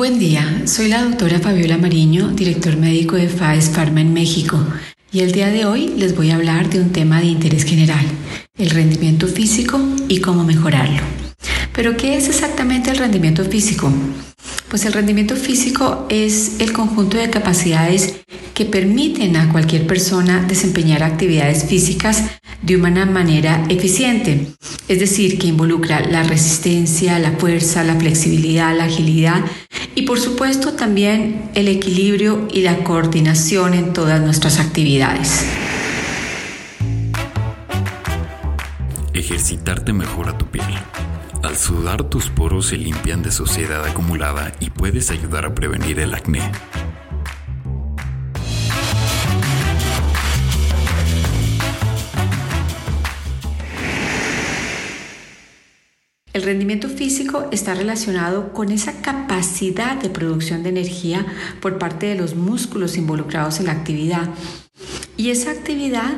Buen 0.00 0.18
día, 0.18 0.62
soy 0.64 0.88
la 0.88 1.04
doctora 1.04 1.40
Fabiola 1.40 1.76
Mariño, 1.76 2.28
director 2.28 2.74
médico 2.78 3.16
de 3.16 3.28
FAES 3.28 3.68
Pharma 3.68 4.00
en 4.00 4.14
México, 4.14 4.58
y 5.12 5.20
el 5.20 5.32
día 5.32 5.50
de 5.50 5.66
hoy 5.66 5.92
les 5.94 6.16
voy 6.16 6.30
a 6.30 6.36
hablar 6.36 6.70
de 6.70 6.80
un 6.80 6.88
tema 6.88 7.20
de 7.20 7.26
interés 7.26 7.64
general, 7.64 8.06
el 8.56 8.70
rendimiento 8.70 9.26
físico 9.26 9.78
y 10.08 10.22
cómo 10.22 10.42
mejorarlo. 10.42 11.02
Pero, 11.74 11.98
¿qué 11.98 12.16
es 12.16 12.28
exactamente 12.28 12.90
el 12.90 12.96
rendimiento 12.96 13.44
físico? 13.44 13.92
Pues 14.70 14.86
el 14.86 14.94
rendimiento 14.94 15.36
físico 15.36 16.06
es 16.08 16.52
el 16.60 16.72
conjunto 16.72 17.18
de 17.18 17.28
capacidades 17.28 18.14
que 18.54 18.64
permiten 18.64 19.36
a 19.36 19.52
cualquier 19.52 19.86
persona 19.86 20.42
desempeñar 20.48 21.02
actividades 21.02 21.64
físicas 21.64 22.24
de 22.62 22.76
una 22.78 23.04
manera 23.04 23.64
eficiente, 23.68 24.46
es 24.88 24.98
decir, 24.98 25.38
que 25.38 25.48
involucra 25.48 26.00
la 26.00 26.22
resistencia, 26.22 27.18
la 27.18 27.32
fuerza, 27.32 27.84
la 27.84 27.96
flexibilidad, 27.96 28.74
la 28.74 28.84
agilidad 28.84 29.44
y 29.94 30.02
por 30.02 30.20
supuesto 30.20 30.74
también 30.74 31.50
el 31.54 31.68
equilibrio 31.68 32.48
y 32.52 32.62
la 32.62 32.84
coordinación 32.84 33.74
en 33.74 33.92
todas 33.92 34.20
nuestras 34.20 34.58
actividades. 34.60 35.44
Ejercitarte 39.12 39.92
mejora 39.92 40.36
tu 40.38 40.46
piel. 40.46 40.64
Al 41.42 41.56
sudar 41.56 42.04
tus 42.04 42.28
poros 42.28 42.66
se 42.66 42.76
limpian 42.76 43.22
de 43.22 43.30
suciedad 43.30 43.84
acumulada 43.84 44.52
y 44.60 44.70
puedes 44.70 45.10
ayudar 45.10 45.46
a 45.46 45.54
prevenir 45.54 45.98
el 46.00 46.14
acné. 46.14 46.42
El 56.32 56.42
rendimiento 56.42 56.88
físico 56.88 57.48
está 57.50 57.74
relacionado 57.74 58.52
con 58.52 58.70
esa 58.70 59.02
capacidad 59.02 59.96
de 59.96 60.10
producción 60.10 60.62
de 60.62 60.68
energía 60.68 61.26
por 61.60 61.78
parte 61.78 62.06
de 62.06 62.14
los 62.14 62.36
músculos 62.36 62.96
involucrados 62.96 63.58
en 63.58 63.66
la 63.66 63.72
actividad. 63.72 64.30
Y 65.16 65.30
esa 65.30 65.50
actividad, 65.50 66.14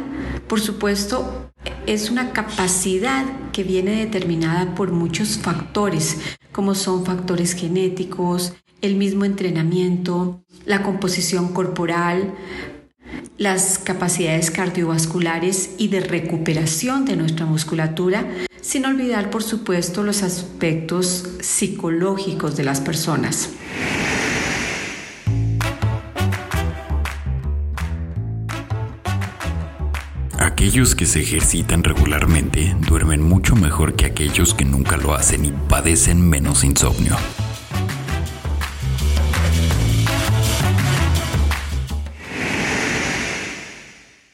por 0.48 0.60
supuesto, 0.60 1.50
es 1.86 2.10
una 2.10 2.32
capacidad 2.32 3.24
que 3.52 3.64
viene 3.64 4.04
determinada 4.04 4.74
por 4.74 4.92
muchos 4.92 5.38
factores, 5.38 6.18
como 6.52 6.74
son 6.74 7.06
factores 7.06 7.54
genéticos, 7.54 8.52
el 8.82 8.96
mismo 8.96 9.24
entrenamiento, 9.24 10.44
la 10.66 10.82
composición 10.82 11.54
corporal, 11.54 12.34
las 13.38 13.78
capacidades 13.78 14.50
cardiovasculares 14.50 15.70
y 15.78 15.88
de 15.88 16.00
recuperación 16.00 17.06
de 17.06 17.16
nuestra 17.16 17.46
musculatura, 17.46 18.26
sin 18.72 18.86
olvidar 18.86 19.28
por 19.28 19.42
supuesto 19.42 20.02
los 20.02 20.22
aspectos 20.22 21.28
psicológicos 21.42 22.56
de 22.56 22.64
las 22.64 22.80
personas. 22.80 23.50
Aquellos 30.38 30.94
que 30.94 31.04
se 31.04 31.20
ejercitan 31.20 31.84
regularmente 31.84 32.74
duermen 32.88 33.20
mucho 33.20 33.54
mejor 33.56 33.94
que 33.94 34.06
aquellos 34.06 34.54
que 34.54 34.64
nunca 34.64 34.96
lo 34.96 35.12
hacen 35.12 35.44
y 35.44 35.52
padecen 35.68 36.26
menos 36.26 36.64
insomnio. 36.64 37.18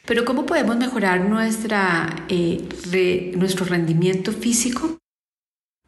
Pero 0.08 0.24
¿cómo 0.24 0.46
podemos 0.46 0.74
mejorar 0.78 1.28
nuestra, 1.28 2.24
eh, 2.30 2.66
nuestro 3.36 3.66
rendimiento 3.66 4.32
físico? 4.32 4.96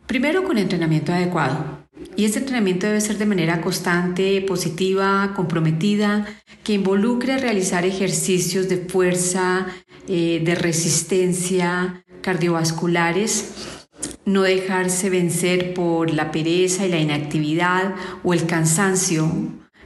Primero 0.07 0.45
con 0.45 0.59
entrenamiento 0.59 1.11
adecuado. 1.11 1.89
Y 2.17 2.27
este 2.27 2.41
entrenamiento 2.41 2.87
debe 2.87 3.01
ser 3.01 3.17
de 3.17 3.25
manera 3.25 3.63
constante, 3.63 4.43
positiva, 4.43 5.33
comprometida, 5.35 6.27
que 6.63 6.75
involucre 6.75 7.39
realizar 7.39 7.87
ejercicios 7.87 8.69
de 8.69 8.77
fuerza, 8.77 9.67
eh, 10.07 10.43
de 10.45 10.55
resistencia, 10.55 12.05
cardiovasculares, 12.21 13.79
no 14.27 14.43
dejarse 14.43 15.09
vencer 15.09 15.73
por 15.73 16.13
la 16.13 16.31
pereza 16.31 16.85
y 16.85 16.91
la 16.91 16.99
inactividad 16.99 17.95
o 18.23 18.35
el 18.35 18.45
cansancio 18.45 19.33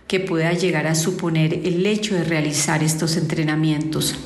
que 0.07 0.21
pueda 0.21 0.53
llegar 0.53 0.87
a 0.87 0.95
suponer 0.95 1.55
el 1.65 1.87
hecho 1.87 2.15
de 2.15 2.25
realizar 2.25 2.83
estos 2.83 3.17
entrenamientos. 3.17 4.17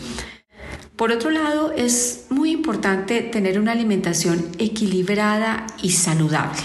Por 0.96 1.12
otro 1.12 1.30
lado, 1.30 1.72
es 1.72 2.26
muy 2.28 2.50
importante 2.50 3.22
tener 3.22 3.60
una 3.60 3.72
alimentación 3.72 4.48
equilibrada 4.58 5.66
y 5.80 5.90
saludable. 5.90 6.64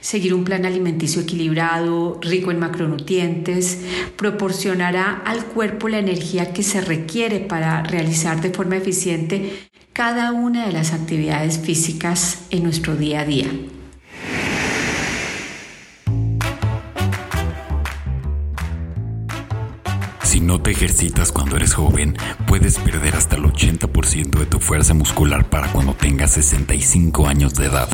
Seguir 0.00 0.34
un 0.34 0.44
plan 0.44 0.64
alimenticio 0.66 1.22
equilibrado, 1.22 2.20
rico 2.20 2.50
en 2.50 2.58
macronutrientes, 2.58 3.80
proporcionará 4.16 5.22
al 5.24 5.44
cuerpo 5.46 5.88
la 5.88 5.98
energía 5.98 6.52
que 6.52 6.62
se 6.62 6.82
requiere 6.82 7.40
para 7.40 7.82
realizar 7.82 8.40
de 8.40 8.50
forma 8.50 8.76
eficiente 8.76 9.68
cada 9.92 10.32
una 10.32 10.66
de 10.66 10.72
las 10.72 10.92
actividades 10.92 11.58
físicas 11.58 12.44
en 12.50 12.64
nuestro 12.64 12.96
día 12.96 13.20
a 13.20 13.24
día. 13.24 13.48
No 20.44 20.60
te 20.60 20.70
ejercitas 20.70 21.32
cuando 21.32 21.56
eres 21.56 21.74
joven, 21.74 22.16
puedes 22.46 22.78
perder 22.78 23.16
hasta 23.16 23.36
el 23.36 23.44
80% 23.44 24.38
de 24.38 24.46
tu 24.46 24.60
fuerza 24.60 24.92
muscular 24.94 25.48
para 25.48 25.72
cuando 25.72 25.94
tengas 25.94 26.32
65 26.32 27.26
años 27.26 27.54
de 27.54 27.66
edad. 27.66 27.88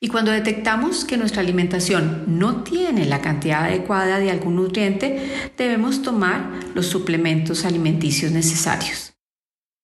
Y 0.00 0.08
cuando 0.08 0.30
detectamos 0.30 1.04
que 1.04 1.16
nuestra 1.16 1.42
alimentación 1.42 2.24
no 2.26 2.62
tiene 2.62 3.04
la 3.04 3.20
cantidad 3.20 3.64
adecuada 3.64 4.18
de 4.18 4.30
algún 4.30 4.54
nutriente, 4.56 5.52
debemos 5.56 6.02
tomar 6.02 6.50
los 6.74 6.86
suplementos 6.86 7.64
alimenticios 7.64 8.30
necesarios. 8.30 9.14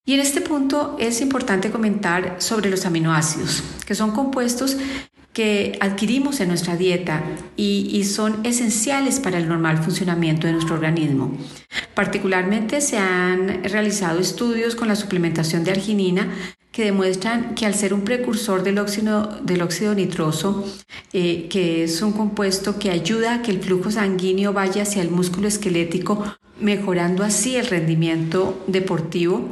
Y 0.06 0.14
en 0.14 0.20
este 0.20 0.40
punto 0.40 0.96
es 1.00 1.20
importante 1.20 1.70
comentar 1.70 2.36
sobre 2.38 2.70
los 2.70 2.84
aminoácidos, 2.84 3.64
que 3.86 3.94
son 3.94 4.12
compuestos 4.12 4.76
que 5.34 5.76
adquirimos 5.80 6.40
en 6.40 6.48
nuestra 6.48 6.76
dieta 6.76 7.22
y, 7.56 8.04
son 8.04 8.46
esenciales 8.46 9.18
para 9.18 9.38
el 9.38 9.48
normal 9.48 9.78
funcionamiento 9.78 10.46
de 10.46 10.52
nuestro 10.52 10.76
organismo. 10.76 11.36
Particularmente 11.94 12.80
se 12.80 12.98
han 12.98 13.64
realizado 13.64 14.20
estudios 14.20 14.76
con 14.76 14.88
la 14.88 14.94
suplementación 14.94 15.64
de 15.64 15.72
arginina 15.72 16.28
que 16.70 16.84
demuestran 16.84 17.54
que 17.54 17.66
al 17.66 17.74
ser 17.74 17.92
un 17.94 18.02
precursor 18.02 18.62
del 18.62 18.78
óxido, 18.78 19.40
del 19.42 19.62
óxido 19.62 19.94
nitroso, 19.94 20.64
eh, 21.12 21.48
que 21.50 21.84
es 21.84 22.00
un 22.02 22.12
compuesto 22.12 22.78
que 22.78 22.90
ayuda 22.90 23.34
a 23.34 23.42
que 23.42 23.50
el 23.50 23.60
flujo 23.60 23.90
sanguíneo 23.90 24.52
vaya 24.52 24.82
hacia 24.82 25.02
el 25.02 25.10
músculo 25.10 25.48
esquelético, 25.48 26.24
mejorando 26.60 27.24
así 27.24 27.56
el 27.56 27.66
rendimiento 27.66 28.62
deportivo, 28.68 29.48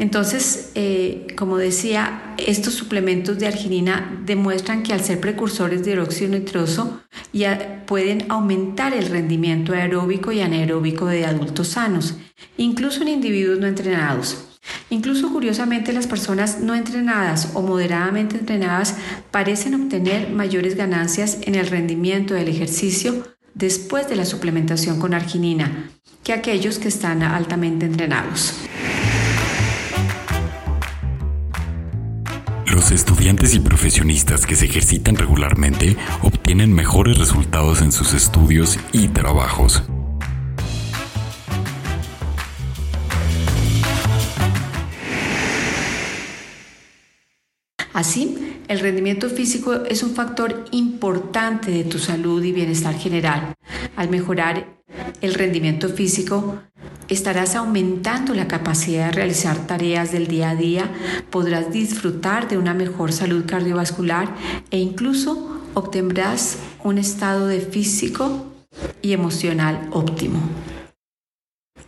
entonces, 0.00 0.70
eh, 0.76 1.26
como 1.36 1.58
decía, 1.58 2.34
estos 2.38 2.72
suplementos 2.72 3.38
de 3.38 3.46
arginina 3.46 4.18
demuestran 4.24 4.82
que 4.82 4.94
al 4.94 5.04
ser 5.04 5.20
precursores 5.20 5.84
de 5.84 6.00
óxido 6.00 6.30
nitroso 6.30 7.02
ya 7.34 7.84
pueden 7.86 8.24
aumentar 8.30 8.94
el 8.94 9.10
rendimiento 9.10 9.74
aeróbico 9.74 10.32
y 10.32 10.40
anaeróbico 10.40 11.04
de 11.04 11.26
adultos 11.26 11.68
sanos, 11.68 12.16
incluso 12.56 13.02
en 13.02 13.08
individuos 13.08 13.58
no 13.58 13.66
entrenados. 13.66 14.46
Incluso 14.88 15.30
curiosamente 15.30 15.92
las 15.92 16.06
personas 16.06 16.60
no 16.60 16.74
entrenadas 16.74 17.50
o 17.52 17.60
moderadamente 17.60 18.38
entrenadas 18.38 18.96
parecen 19.30 19.74
obtener 19.74 20.30
mayores 20.30 20.76
ganancias 20.76 21.36
en 21.42 21.56
el 21.56 21.66
rendimiento 21.66 22.32
del 22.32 22.48
ejercicio 22.48 23.26
después 23.52 24.08
de 24.08 24.16
la 24.16 24.24
suplementación 24.24 24.98
con 24.98 25.12
arginina 25.12 25.90
que 26.24 26.32
aquellos 26.32 26.78
que 26.78 26.88
están 26.88 27.22
altamente 27.22 27.84
entrenados. 27.84 28.54
Los 32.72 32.92
estudiantes 32.92 33.56
y 33.56 33.60
profesionistas 33.60 34.46
que 34.46 34.54
se 34.54 34.66
ejercitan 34.66 35.16
regularmente 35.16 35.96
obtienen 36.22 36.72
mejores 36.72 37.18
resultados 37.18 37.82
en 37.82 37.90
sus 37.90 38.14
estudios 38.14 38.78
y 38.92 39.08
trabajos. 39.08 39.82
Así, 47.92 48.60
el 48.68 48.78
rendimiento 48.78 49.28
físico 49.28 49.74
es 49.88 50.04
un 50.04 50.14
factor 50.14 50.64
importante 50.70 51.72
de 51.72 51.82
tu 51.82 51.98
salud 51.98 52.42
y 52.44 52.52
bienestar 52.52 52.94
general. 52.94 53.52
Al 53.96 54.10
mejorar 54.10 54.80
el 55.20 55.34
rendimiento 55.34 55.88
físico, 55.88 56.60
estarás 57.10 57.56
aumentando 57.56 58.34
la 58.34 58.48
capacidad 58.48 59.06
de 59.06 59.12
realizar 59.12 59.66
tareas 59.66 60.12
del 60.12 60.28
día 60.28 60.50
a 60.50 60.54
día, 60.54 60.90
podrás 61.30 61.72
disfrutar 61.72 62.48
de 62.48 62.56
una 62.56 62.72
mejor 62.72 63.12
salud 63.12 63.44
cardiovascular 63.46 64.34
e 64.70 64.78
incluso 64.78 65.60
obtendrás 65.74 66.56
un 66.82 66.98
estado 66.98 67.46
de 67.46 67.60
físico 67.60 68.46
y 69.02 69.12
emocional 69.12 69.88
óptimo. 69.90 70.40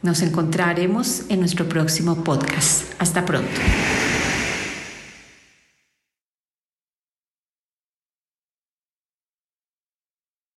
Nos 0.02 0.22
encontraremos 0.22 1.22
en 1.28 1.40
nuestro 1.40 1.68
próximo 1.68 2.24
podcast. 2.24 2.92
Hasta 2.98 3.24
pronto. 3.24 3.60